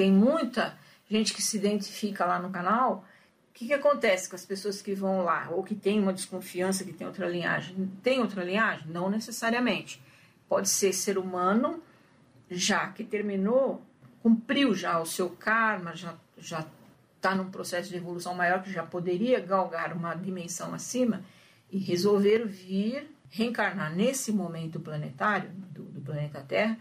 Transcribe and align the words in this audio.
tem 0.00 0.10
muita 0.10 0.78
gente 1.10 1.34
que 1.34 1.42
se 1.42 1.58
identifica 1.58 2.24
lá 2.24 2.38
no 2.38 2.48
canal. 2.48 3.04
O 3.50 3.52
que, 3.52 3.66
que 3.66 3.74
acontece 3.74 4.30
com 4.30 4.34
as 4.34 4.46
pessoas 4.46 4.80
que 4.80 4.94
vão 4.94 5.22
lá, 5.22 5.50
ou 5.50 5.62
que 5.62 5.74
tem 5.74 6.00
uma 6.00 6.14
desconfiança 6.14 6.84
que 6.84 6.92
tem 6.94 7.06
outra 7.06 7.28
linhagem? 7.28 7.86
Tem 8.02 8.18
outra 8.18 8.42
linhagem? 8.42 8.86
Não 8.88 9.10
necessariamente. 9.10 10.02
Pode 10.48 10.70
ser 10.70 10.94
ser 10.94 11.18
humano, 11.18 11.82
já 12.50 12.88
que 12.88 13.04
terminou, 13.04 13.82
cumpriu 14.22 14.74
já 14.74 14.98
o 14.98 15.04
seu 15.04 15.28
karma, 15.28 15.94
já 15.94 16.14
já 16.38 16.66
está 17.16 17.34
num 17.34 17.50
processo 17.50 17.90
de 17.90 17.96
evolução 17.96 18.32
maior, 18.34 18.62
que 18.62 18.72
já 18.72 18.82
poderia 18.82 19.38
galgar 19.38 19.92
uma 19.92 20.14
dimensão 20.14 20.72
acima, 20.72 21.22
e 21.70 21.76
resolver 21.76 22.46
vir 22.46 23.14
reencarnar 23.28 23.94
nesse 23.94 24.32
momento 24.32 24.80
planetário, 24.80 25.50
do, 25.50 25.82
do 25.82 26.00
planeta 26.00 26.40
Terra, 26.40 26.78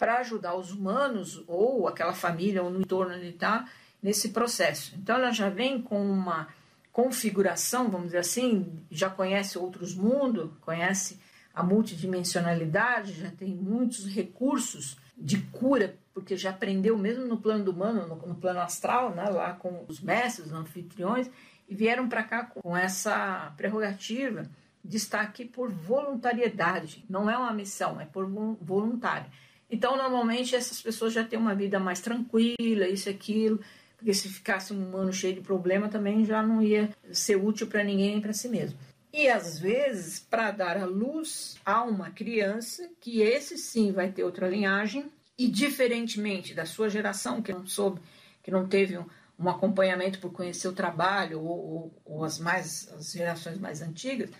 para 0.00 0.16
ajudar 0.20 0.54
os 0.54 0.72
humanos 0.72 1.44
ou 1.46 1.86
aquela 1.86 2.14
família 2.14 2.62
ou 2.62 2.70
no 2.70 2.80
entorno 2.80 3.14
onde 3.14 3.28
está 3.28 3.68
nesse 4.02 4.30
processo. 4.30 4.94
Então 4.96 5.16
ela 5.16 5.30
já 5.30 5.50
vem 5.50 5.82
com 5.82 6.02
uma 6.02 6.48
configuração, 6.90 7.90
vamos 7.90 8.06
dizer 8.06 8.18
assim, 8.20 8.80
já 8.90 9.10
conhece 9.10 9.58
outros 9.58 9.94
mundos, 9.94 10.50
conhece 10.62 11.20
a 11.54 11.62
multidimensionalidade, 11.62 13.12
já 13.12 13.30
tem 13.30 13.50
muitos 13.50 14.06
recursos 14.06 14.96
de 15.14 15.36
cura, 15.52 15.94
porque 16.14 16.34
já 16.34 16.48
aprendeu 16.48 16.96
mesmo 16.96 17.26
no 17.26 17.36
plano 17.36 17.64
do 17.64 17.70
humano, 17.70 18.06
no, 18.06 18.16
no 18.26 18.34
plano 18.34 18.60
astral, 18.60 19.14
né, 19.14 19.28
lá 19.28 19.52
com 19.52 19.84
os 19.86 20.00
mestres, 20.00 20.46
os 20.46 20.52
anfitriões, 20.54 21.30
e 21.68 21.74
vieram 21.74 22.08
para 22.08 22.22
cá 22.22 22.44
com 22.44 22.74
essa 22.74 23.52
prerrogativa 23.54 24.48
de 24.82 24.96
estar 24.96 25.20
aqui 25.20 25.44
por 25.44 25.70
voluntariedade. 25.70 27.04
Não 27.06 27.28
é 27.28 27.36
uma 27.36 27.52
missão, 27.52 28.00
é 28.00 28.06
por 28.06 28.26
voluntário. 28.62 29.30
Então, 29.70 29.96
normalmente, 29.96 30.56
essas 30.56 30.82
pessoas 30.82 31.12
já 31.12 31.22
têm 31.22 31.38
uma 31.38 31.54
vida 31.54 31.78
mais 31.78 32.00
tranquila, 32.00 32.88
isso 32.88 33.08
e 33.08 33.12
aquilo, 33.12 33.60
porque 33.96 34.12
se 34.12 34.28
ficasse 34.28 34.72
um 34.72 34.88
humano 34.88 35.12
cheio 35.12 35.34
de 35.34 35.40
problema, 35.40 35.88
também 35.88 36.24
já 36.24 36.42
não 36.42 36.62
ia 36.62 36.90
ser 37.12 37.36
útil 37.36 37.66
para 37.66 37.84
ninguém 37.84 38.12
nem 38.12 38.20
para 38.20 38.32
si 38.32 38.48
mesmo. 38.48 38.78
E 39.12 39.28
às 39.28 39.58
vezes, 39.58 40.18
para 40.18 40.50
dar 40.50 40.76
a 40.76 40.86
luz 40.86 41.56
a 41.64 41.82
uma 41.82 42.10
criança, 42.10 42.88
que 43.00 43.20
esse 43.20 43.58
sim 43.58 43.92
vai 43.92 44.10
ter 44.10 44.24
outra 44.24 44.48
linhagem, 44.48 45.10
e 45.36 45.48
diferentemente 45.48 46.54
da 46.54 46.66
sua 46.66 46.88
geração, 46.88 47.42
que 47.42 47.52
não 47.52 47.66
soube, 47.66 48.00
que 48.42 48.50
não 48.50 48.66
teve 48.66 48.98
um, 48.98 49.06
um 49.38 49.48
acompanhamento 49.48 50.18
por 50.18 50.32
conhecer 50.32 50.68
o 50.68 50.72
trabalho, 50.72 51.40
ou, 51.40 51.58
ou, 51.58 52.02
ou 52.04 52.24
as, 52.24 52.38
mais, 52.38 52.88
as 52.92 53.12
gerações 53.12 53.58
mais 53.58 53.82
antigas, 53.82 54.30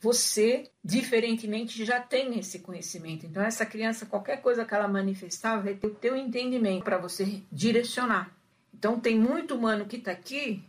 você, 0.00 0.70
diferentemente, 0.82 1.84
já 1.84 2.00
tem 2.00 2.38
esse 2.38 2.60
conhecimento. 2.60 3.26
Então, 3.26 3.42
essa 3.42 3.66
criança, 3.66 4.06
qualquer 4.06 4.40
coisa 4.40 4.64
que 4.64 4.74
ela 4.74 4.88
manifestar, 4.88 5.62
vai 5.62 5.74
ter 5.74 5.86
o 5.86 5.94
teu 5.94 6.16
entendimento 6.16 6.84
para 6.84 6.96
você 6.96 7.42
direcionar. 7.52 8.34
Então, 8.72 8.98
tem 8.98 9.18
muito 9.18 9.54
humano 9.54 9.84
que 9.84 9.96
está 9.96 10.10
aqui, 10.10 10.64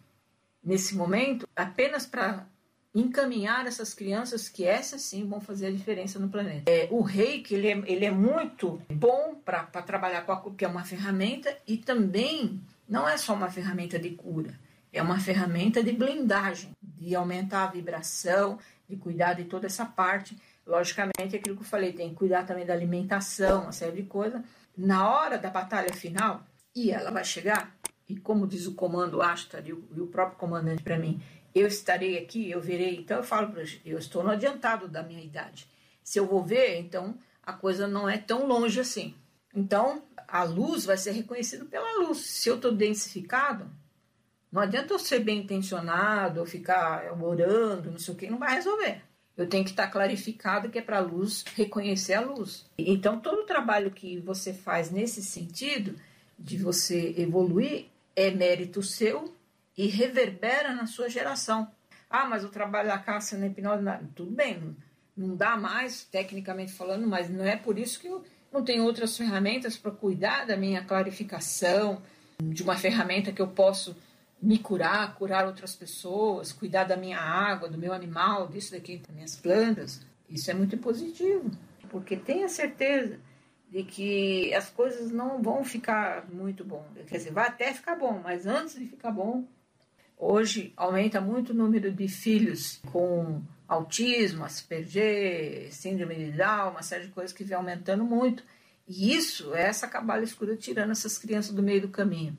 nesse 0.61 0.95
momento, 0.95 1.47
apenas 1.55 2.05
para 2.05 2.45
encaminhar 2.93 3.65
essas 3.65 3.93
crianças 3.93 4.49
que 4.49 4.65
essas 4.65 5.01
sim 5.01 5.25
vão 5.25 5.39
fazer 5.39 5.67
a 5.67 5.71
diferença 5.71 6.19
no 6.19 6.27
planeta. 6.27 6.69
É, 6.69 6.87
o 6.91 7.01
reiki 7.01 7.55
ele 7.55 7.67
é, 7.69 7.83
ele 7.85 8.05
é 8.05 8.11
muito 8.11 8.81
bom 8.91 9.35
para 9.45 9.63
trabalhar 9.81 10.25
com 10.25 10.33
a 10.33 10.51
que 10.51 10.65
é 10.65 10.67
uma 10.67 10.83
ferramenta 10.83 11.57
e 11.65 11.77
também 11.77 12.59
não 12.87 13.07
é 13.07 13.15
só 13.15 13.33
uma 13.33 13.49
ferramenta 13.49 13.97
de 13.97 14.09
cura, 14.09 14.59
é 14.91 15.01
uma 15.01 15.19
ferramenta 15.19 15.81
de 15.81 15.93
blindagem, 15.93 16.71
de 17.01 17.15
aumentar 17.15 17.63
a 17.63 17.71
vibração, 17.71 18.59
de 18.87 18.95
cuidar 18.95 19.33
de 19.33 19.45
toda 19.45 19.65
essa 19.65 19.83
parte. 19.83 20.37
Logicamente, 20.65 21.35
aquilo 21.35 21.55
que 21.55 21.63
eu 21.63 21.67
falei, 21.67 21.91
tem 21.93 22.09
que 22.09 22.15
cuidar 22.15 22.45
também 22.45 22.63
da 22.63 22.73
alimentação, 22.73 23.63
uma 23.63 23.71
série 23.71 24.03
de 24.03 24.03
coisas. 24.03 24.39
Na 24.77 25.09
hora 25.09 25.37
da 25.37 25.49
batalha 25.49 25.91
final, 25.91 26.45
e 26.75 26.91
ela 26.91 27.09
vai 27.09 27.25
chegar, 27.25 27.75
e 28.07 28.15
como 28.15 28.45
diz 28.45 28.67
o 28.67 28.75
comando 28.75 29.19
Ashtar 29.19 29.63
o, 29.63 29.83
e 29.95 29.99
o 29.99 30.07
próprio 30.07 30.37
comandante 30.37 30.83
para 30.83 30.99
mim, 30.99 31.19
eu 31.55 31.65
estarei 31.65 32.19
aqui, 32.19 32.51
eu 32.51 32.61
verei. 32.61 32.97
Então 32.97 33.17
eu 33.17 33.23
falo 33.23 33.51
para 33.51 33.63
eu 33.83 33.97
estou 33.97 34.23
no 34.23 34.29
adiantado 34.29 34.87
da 34.87 35.01
minha 35.01 35.23
idade. 35.23 35.67
Se 36.03 36.19
eu 36.19 36.27
vou 36.27 36.43
ver, 36.43 36.77
então 36.77 37.17
a 37.41 37.51
coisa 37.51 37.87
não 37.87 38.07
é 38.07 38.19
tão 38.19 38.45
longe 38.45 38.79
assim. 38.79 39.15
Então 39.55 40.03
a 40.27 40.43
luz 40.43 40.85
vai 40.85 40.97
ser 40.97 41.11
reconhecida 41.11 41.65
pela 41.65 41.99
luz. 41.99 42.19
Se 42.19 42.47
eu 42.47 42.55
estou 42.55 42.71
densificado, 42.71 43.69
não 44.51 44.61
adianta 44.61 44.93
eu 44.93 44.99
ser 44.99 45.19
bem 45.19 45.39
intencionado, 45.39 46.45
ficar 46.45 47.11
orando, 47.21 47.91
não 47.91 47.97
sei 47.97 48.13
o 48.13 48.17
que, 48.17 48.29
não 48.29 48.37
vai 48.37 48.55
resolver. 48.55 49.01
Eu 49.37 49.47
tenho 49.47 49.63
que 49.63 49.69
estar 49.69 49.87
clarificado 49.87 50.69
que 50.69 50.77
é 50.77 50.81
para 50.81 50.97
a 50.97 51.01
luz 51.01 51.43
reconhecer 51.55 52.15
a 52.15 52.21
luz. 52.21 52.65
Então 52.77 53.19
todo 53.19 53.41
o 53.41 53.45
trabalho 53.45 53.91
que 53.91 54.19
você 54.19 54.53
faz 54.53 54.91
nesse 54.91 55.23
sentido 55.23 55.95
de 56.37 56.57
você 56.57 57.15
evoluir 57.17 57.85
é 58.15 58.29
mérito 58.29 58.83
seu 58.83 59.33
e 59.77 59.87
reverbera 59.87 60.73
na 60.73 60.85
sua 60.85 61.09
geração. 61.09 61.71
Ah, 62.09 62.25
mas 62.25 62.43
o 62.43 62.49
trabalho 62.49 62.89
da 62.89 62.97
caça 62.97 63.37
na 63.37 63.47
hipnose, 63.47 63.85
tudo 64.13 64.31
bem, 64.31 64.75
não 65.15 65.35
dá 65.35 65.55
mais, 65.55 66.03
tecnicamente 66.03 66.73
falando, 66.73 67.07
mas 67.07 67.29
não 67.29 67.45
é 67.45 67.55
por 67.55 67.79
isso 67.79 67.99
que 68.01 68.07
eu 68.07 68.23
não 68.51 68.63
tenho 68.65 68.83
outras 68.83 69.15
ferramentas 69.15 69.77
para 69.77 69.91
cuidar 69.91 70.45
da 70.45 70.57
minha 70.57 70.83
clarificação, 70.83 72.01
de 72.43 72.63
uma 72.63 72.75
ferramenta 72.75 73.31
que 73.31 73.41
eu 73.41 73.47
posso 73.47 73.95
me 74.41 74.57
curar, 74.57 75.15
curar 75.15 75.45
outras 75.45 75.75
pessoas, 75.75 76.51
cuidar 76.51 76.85
da 76.85 76.97
minha 76.97 77.19
água, 77.19 77.69
do 77.69 77.77
meu 77.77 77.93
animal, 77.93 78.47
disso 78.47 78.71
daqui, 78.71 78.97
das 78.97 79.15
minhas 79.15 79.35
plantas. 79.35 80.05
Isso 80.29 80.49
é 80.49 80.53
muito 80.53 80.77
positivo, 80.77 81.51
porque 81.89 82.15
tenha 82.15 82.49
certeza 82.49 83.19
de 83.69 83.83
que 83.83 84.53
as 84.53 84.69
coisas 84.69 85.11
não 85.11 85.41
vão 85.41 85.63
ficar 85.63 86.27
muito 86.31 86.63
bom. 86.63 86.85
Quer 87.07 87.17
dizer, 87.17 87.31
vai 87.31 87.47
até 87.47 87.73
ficar 87.73 87.95
bom, 87.95 88.19
mas 88.23 88.45
antes 88.45 88.77
de 88.77 88.85
ficar 88.85 89.11
bom, 89.11 89.45
Hoje 90.23 90.71
aumenta 90.77 91.19
muito 91.19 91.49
o 91.49 91.55
número 91.55 91.91
de 91.91 92.07
filhos 92.07 92.79
com 92.91 93.41
autismo, 93.67 94.45
Asperger, 94.45 95.73
síndrome 95.73 96.13
de 96.13 96.31
Down, 96.33 96.69
uma 96.69 96.83
série 96.83 97.07
de 97.07 97.11
coisas 97.11 97.33
que 97.33 97.43
vem 97.43 97.57
aumentando 97.57 98.03
muito. 98.03 98.43
E 98.87 99.15
isso 99.15 99.55
é 99.55 99.63
essa 99.63 99.87
cabala 99.87 100.23
escura 100.23 100.55
tirando 100.55 100.91
essas 100.91 101.17
crianças 101.17 101.55
do 101.55 101.63
meio 101.63 101.81
do 101.81 101.89
caminho. 101.89 102.37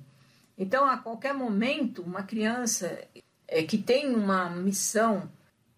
Então, 0.63 0.87
a 0.87 0.97
qualquer 0.97 1.35
momento, 1.35 2.03
uma 2.03 2.23
criança 2.23 3.05
é, 3.49 3.65
que 3.65 3.77
tem 3.77 4.15
uma 4.15 4.49
missão 4.49 5.29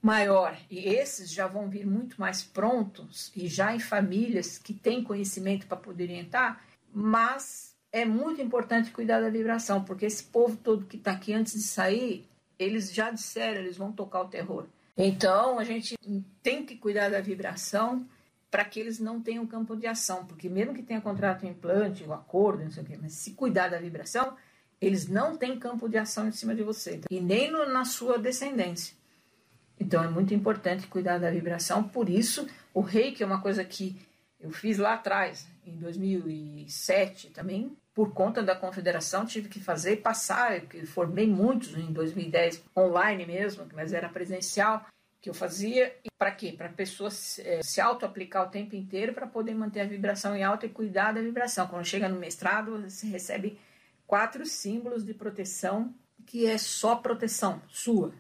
maior, 0.03 0.55
e 0.71 0.79
esses 0.81 1.33
já 1.33 1.47
vão 1.47 1.71
vir 1.71 1.87
muito 1.87 2.21
mais 2.21 2.43
prontos 2.43 3.33
e 3.35 3.49
já 3.49 3.75
em 3.75 3.81
famílias 3.81 4.59
que 4.59 4.75
têm 4.75 5.03
conhecimento 5.03 5.67
para 5.67 5.79
poder 5.79 6.05
orientar, 6.05 6.63
mas 6.93 7.75
é 7.91 8.05
muito 8.05 8.43
importante 8.43 8.91
cuidar 8.91 9.23
da 9.23 9.31
vibração, 9.31 9.83
porque 9.83 10.05
esse 10.05 10.25
povo 10.25 10.59
todo 10.59 10.85
que 10.85 10.99
está 10.99 11.13
aqui 11.13 11.33
antes 11.33 11.55
de 11.55 11.63
sair, 11.63 12.29
eles 12.59 12.93
já 12.93 13.11
disseram, 13.11 13.63
eles 13.63 13.79
vão 13.79 13.91
tocar 13.91 14.21
o 14.21 14.29
terror. 14.29 14.67
Então 14.99 15.59
a 15.59 15.65
gente 15.65 15.97
tem 16.43 16.67
que 16.67 16.77
cuidar 16.77 17.09
da 17.09 17.23
vibração 17.23 18.07
para 18.51 18.67
que 18.67 18.79
eles 18.79 18.99
não 19.01 19.19
tenham 19.19 19.47
campo 19.47 19.75
de 19.75 19.87
ação, 19.87 20.27
porque 20.27 20.51
mesmo 20.51 20.75
que 20.75 20.83
tenha 20.83 21.01
contrato 21.01 21.47
implante, 21.47 22.05
o 22.05 22.13
acordo, 22.13 22.65
não 22.65 22.71
sei 22.71 22.83
o 22.83 22.87
quê, 22.87 22.99
mas 23.01 23.15
se 23.15 23.31
cuidar 23.31 23.69
da 23.69 23.79
vibração, 23.79 24.37
eles 24.85 25.09
não 25.09 25.37
têm 25.37 25.59
campo 25.59 25.89
de 25.89 25.97
ação 25.97 26.29
em 26.29 26.33
cima 26.33 26.55
de 26.55 26.63
você 26.63 27.01
e 27.11 27.21
nem 27.21 27.51
no, 27.51 27.67
na 27.67 27.85
sua 27.85 28.19
descendência. 28.19 28.95
Então 29.79 30.03
é 30.03 30.09
muito 30.09 30.33
importante 30.33 30.87
cuidar 30.87 31.19
da 31.19 31.31
vibração, 31.31 31.83
por 31.83 32.09
isso 32.09 32.47
o 32.73 32.81
reiki 32.81 33.23
é 33.23 33.27
uma 33.27 33.41
coisa 33.41 33.65
que 33.65 33.97
eu 34.41 34.51
fiz 34.51 34.79
lá 34.79 34.95
atrás, 34.95 35.47
em 35.67 35.77
2007 35.77 37.31
também, 37.31 37.75
por 37.95 38.13
conta 38.13 38.43
da 38.43 38.57
confederação, 38.57 39.25
tive 39.25 39.49
que 39.49 39.61
fazer 39.61 39.99
passar, 39.99 40.61
que 40.63 40.85
formei 40.85 41.27
muitos 41.29 41.75
em 41.77 41.93
2010, 41.93 42.63
online 42.77 43.25
mesmo, 43.25 43.67
mas 43.73 43.93
era 43.93 44.09
presencial, 44.09 44.85
que 45.23 45.31
eu 45.31 45.35
fazia. 45.35 45.95
Para 46.19 46.33
quê? 46.33 46.53
Para 46.53 46.67
a 46.67 46.73
pessoa 46.73 47.09
se, 47.11 47.41
é, 47.41 47.63
se 47.63 47.81
auto-aplicar 47.81 48.47
o 48.47 48.51
tempo 48.51 48.75
inteiro 48.75 49.15
para 49.15 49.27
poder 49.27 49.55
manter 49.55 49.81
a 49.81 49.87
vibração 49.87 50.37
em 50.37 50.43
alta 50.43 50.67
e 50.67 50.69
cuidar 50.69 51.13
da 51.13 51.23
vibração. 51.23 51.69
Quando 51.69 51.87
chega 51.87 52.09
no 52.09 52.19
mestrado, 52.19 52.83
você 52.83 53.07
recebe 53.07 53.59
quatro 54.07 54.45
símbolos 54.47 55.05
de 55.05 55.15
proteção, 55.15 55.95
que 56.27 56.47
é 56.47 56.59
só 56.59 56.97
proteção 56.97 57.61
sua. 57.69 58.13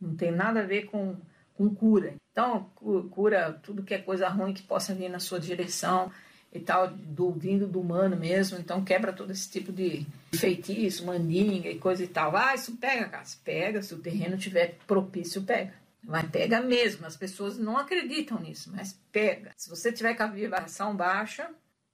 Não 0.00 0.14
tem 0.14 0.30
nada 0.30 0.60
a 0.60 0.66
ver 0.66 0.86
com, 0.86 1.16
com 1.54 1.74
cura. 1.74 2.14
Então, 2.32 2.70
cura 3.10 3.52
tudo 3.62 3.82
que 3.82 3.94
é 3.94 3.98
coisa 3.98 4.28
ruim 4.28 4.54
que 4.54 4.62
possa 4.62 4.94
vir 4.94 5.08
na 5.08 5.18
sua 5.18 5.40
direção 5.40 6.10
e 6.52 6.58
tal, 6.58 6.88
do, 6.88 7.30
vindo 7.30 7.66
do 7.66 7.80
humano 7.80 8.16
mesmo, 8.16 8.58
então 8.58 8.84
quebra 8.84 9.12
todo 9.12 9.30
esse 9.30 9.48
tipo 9.48 9.72
de 9.72 10.04
feitiço, 10.34 11.06
mandinga 11.06 11.68
e 11.68 11.78
coisa 11.78 12.02
e 12.02 12.08
tal. 12.08 12.36
Ah, 12.36 12.54
isso 12.54 12.76
pega, 12.76 13.08
cara. 13.08 13.24
Pega, 13.44 13.82
se 13.82 13.94
o 13.94 13.98
terreno 13.98 14.36
tiver 14.36 14.76
propício, 14.86 15.42
pega. 15.42 15.72
Mas 16.02 16.28
pega 16.30 16.60
mesmo, 16.60 17.06
as 17.06 17.16
pessoas 17.16 17.58
não 17.58 17.76
acreditam 17.76 18.40
nisso, 18.40 18.72
mas 18.74 18.98
pega. 19.12 19.52
Se 19.56 19.68
você 19.68 19.92
tiver 19.92 20.14
com 20.14 20.22
a 20.22 20.26
vibração 20.26 20.96
baixa, 20.96 21.50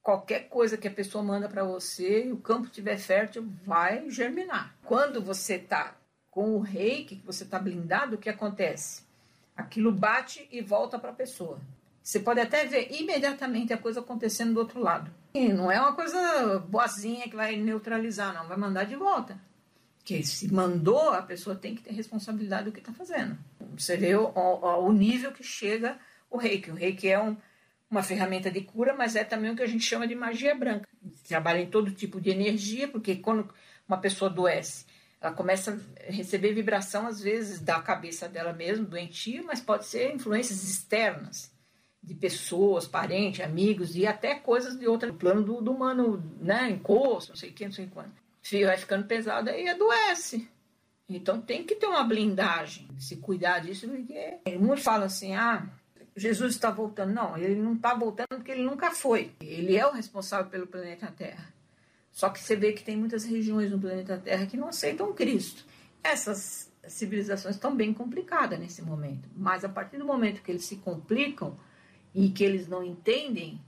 qualquer 0.07 0.49
coisa 0.49 0.77
que 0.77 0.87
a 0.87 0.91
pessoa 0.91 1.25
manda 1.25 1.49
para 1.49 1.65
você 1.65 2.27
e 2.27 2.31
o 2.31 2.37
campo 2.37 2.69
estiver 2.69 2.97
fértil, 2.97 3.45
vai 3.65 4.09
germinar. 4.09 4.73
Quando 4.85 5.21
você 5.21 5.59
tá 5.59 5.97
com 6.31 6.55
o 6.55 6.61
reiki, 6.61 7.17
que 7.17 7.27
você 7.27 7.45
tá 7.45 7.59
blindado, 7.59 8.15
o 8.15 8.19
que 8.19 8.29
acontece? 8.29 9.03
Aquilo 9.57 9.91
bate 9.91 10.47
e 10.53 10.63
volta 10.63 10.97
para 10.97 11.11
a 11.11 11.13
pessoa. 11.13 11.59
Você 12.05 12.21
pode 12.21 12.39
até 12.39 12.65
ver 12.67 12.93
imediatamente 12.93 13.73
a 13.73 13.77
coisa 13.77 13.99
acontecendo 13.99 14.55
do 14.55 14.61
outro 14.61 14.79
lado. 14.79 15.11
E 15.35 15.49
não 15.49 15.73
é 15.73 15.81
uma 15.81 15.93
coisa 15.93 16.61
boazinha 16.61 17.29
que 17.29 17.35
vai 17.35 17.57
neutralizar, 17.57 18.33
não, 18.33 18.47
vai 18.47 18.57
mandar 18.57 18.85
de 18.85 18.95
volta. 18.95 19.37
Porque 19.99 20.23
se 20.23 20.55
mandou, 20.55 21.11
a 21.11 21.23
pessoa 21.23 21.57
tem 21.57 21.75
que 21.75 21.83
ter 21.83 21.93
responsabilidade 21.93 22.67
do 22.67 22.73
que 22.73 22.79
está 22.79 22.93
fazendo. 22.93 23.37
Você 23.77 23.97
vê 23.97 24.15
o, 24.15 24.29
o, 24.29 24.87
o, 24.87 24.93
nível 24.93 25.33
que 25.33 25.43
chega 25.43 25.99
o 26.31 26.39
reiki. 26.39 26.71
O 26.71 26.75
reiki 26.75 27.09
é 27.09 27.21
um, 27.21 27.37
uma 27.91 28.03
ferramenta 28.03 28.51
de 28.51 28.61
cura, 28.61 28.95
mas 28.95 29.17
é 29.17 29.25
também 29.25 29.51
o 29.51 29.57
que 29.57 29.63
a 29.63 29.67
gente 29.67 29.85
chama 29.85 30.07
de 30.07 30.15
magia 30.15 30.55
branca. 30.55 30.89
Trabalha 31.27 31.61
em 31.61 31.71
todo 31.71 31.91
tipo 31.91 32.21
de 32.21 32.31
energia, 32.31 32.89
porque 32.89 33.17
quando 33.17 33.49
uma 33.89 33.99
pessoa 33.99 34.31
adoece, 34.31 34.85
ela 35.21 35.33
começa 35.33 35.81
a 36.07 36.13
receber 36.13 36.53
vibração, 36.53 37.07
às 37.07 37.21
vezes, 37.21 37.61
da 37.61 37.81
cabeça 37.81 38.29
dela 38.29 38.53
mesmo, 38.53 38.87
doentia, 38.87 39.43
mas 39.43 39.61
pode 39.61 39.87
ser 39.87 40.15
influências 40.15 40.63
externas 40.63 41.51
de 42.03 42.15
pessoas, 42.15 42.87
parentes, 42.87 43.41
amigos 43.41 43.97
e 43.97 44.07
até 44.07 44.35
coisas 44.37 44.79
de 44.79 44.87
outro 44.87 45.13
plano 45.15 45.43
do, 45.43 45.61
do 45.61 45.73
humano, 45.73 46.23
né? 46.41 46.71
Encosto, 46.71 47.31
não 47.31 47.37
sei 47.37 47.51
o 47.51 47.53
que, 47.53 47.65
não 47.65 47.73
sei 47.73 47.89
quando. 47.89 48.13
Vai 48.65 48.77
ficando 48.77 49.07
pesado 49.07 49.51
aí 49.51 49.69
adoece. 49.69 50.49
Então 51.09 51.41
tem 51.41 51.65
que 51.65 51.75
ter 51.75 51.87
uma 51.87 52.05
blindagem, 52.05 52.89
se 52.99 53.17
cuidar 53.17 53.61
disso, 53.61 53.89
porque 53.89 54.39
muitos 54.59 54.85
falam 54.85 55.07
assim: 55.07 55.35
ah, 55.35 55.69
Jesus 56.17 56.55
está 56.55 56.71
voltando. 56.71 57.13
Não, 57.13 57.37
ele 57.37 57.61
não 57.61 57.75
está 57.75 57.95
voltando 57.95 58.29
porque 58.37 58.53
ele 58.53 58.63
nunca 58.63 58.91
foi. 58.91 59.33
Ele 59.41 59.77
é 59.77 59.87
o 59.87 59.93
responsável 59.93 60.51
pelo 60.51 60.67
planeta 60.67 61.13
Terra. 61.17 61.55
Só 62.11 62.31
que 62.31 62.41
você 62.41 62.57
vê 62.57 62.73
que 62.73 62.83
tem 62.83 62.97
muitas 62.97 63.25
regiões 63.25 63.71
no 63.71 63.79
planeta 63.79 64.17
Terra 64.17 64.47
que 64.47 64.57
não 64.57 64.69
aceitam 64.69 65.13
Cristo. 65.13 65.65
Essas 66.03 66.73
civilizações 66.89 67.57
estão 67.57 67.77
bem 67.77 67.93
complicadas 67.93 68.59
nesse 68.59 68.81
momento. 68.81 69.29
Mas 69.37 69.65
a 69.65 69.69
partir 69.69 69.99
do 69.99 70.05
momento 70.05 70.43
que 70.43 70.51
eles 70.51 70.65
se 70.65 70.77
complicam, 70.77 71.57
e 72.17 72.31
que 72.31 72.43
eles 72.43 72.67
não 72.67 72.83
entendem 72.83 73.61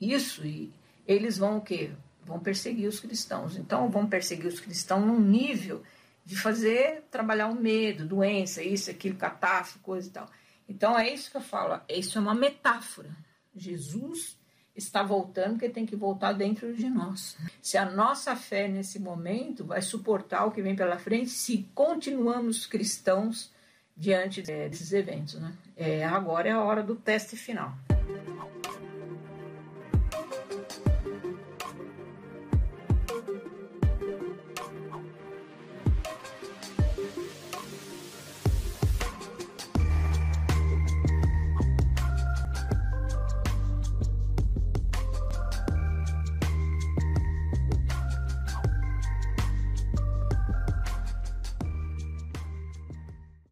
isso, 0.00 0.46
e 0.46 0.72
eles 1.04 1.36
vão 1.36 1.58
o 1.58 1.60
quê? 1.60 1.90
Vão 2.24 2.38
perseguir 2.38 2.86
os 2.86 3.00
cristãos. 3.00 3.56
Então, 3.56 3.90
vão 3.90 4.06
perseguir 4.06 4.46
os 4.46 4.60
cristãos 4.60 5.04
num 5.04 5.18
nível 5.18 5.82
de 6.24 6.36
fazer 6.36 7.02
trabalhar 7.10 7.48
o 7.48 7.56
medo, 7.56 8.06
doença, 8.06 8.62
isso, 8.62 8.88
aquilo, 8.88 9.16
catástrofe, 9.16 9.80
coisa 9.80 10.08
e 10.08 10.12
tal. 10.12 10.30
Então, 10.68 10.98
é 10.98 11.12
isso 11.12 11.30
que 11.30 11.36
eu 11.36 11.40
falo. 11.40 11.80
Isso 11.88 12.18
é 12.18 12.20
uma 12.20 12.34
metáfora. 12.34 13.10
Jesus 13.54 14.36
está 14.76 15.02
voltando, 15.02 15.52
porque 15.52 15.68
tem 15.68 15.84
que 15.84 15.96
voltar 15.96 16.32
dentro 16.32 16.72
de 16.74 16.88
nós. 16.88 17.36
Se 17.60 17.76
a 17.76 17.84
nossa 17.84 18.36
fé 18.36 18.68
nesse 18.68 18.98
momento 18.98 19.64
vai 19.64 19.82
suportar 19.82 20.44
o 20.44 20.52
que 20.52 20.62
vem 20.62 20.76
pela 20.76 20.98
frente, 20.98 21.30
se 21.30 21.68
continuamos 21.74 22.66
cristãos 22.66 23.50
diante 23.96 24.40
desses 24.40 24.92
eventos. 24.92 25.34
Né? 25.34 25.52
É, 25.76 26.04
agora 26.04 26.48
é 26.48 26.52
a 26.52 26.62
hora 26.62 26.82
do 26.82 26.94
teste 26.94 27.36
final. 27.36 27.74